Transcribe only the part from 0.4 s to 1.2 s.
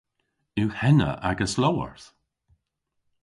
Yw henna